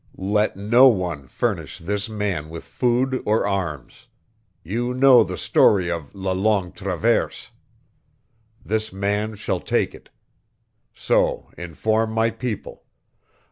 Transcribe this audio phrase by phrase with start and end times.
[0.17, 4.07] Let no one furnish this man with food or arms.
[4.63, 7.51] You know the story of la Longue Traverse.
[8.65, 10.09] This man shall take it.
[10.95, 12.83] So inform my people.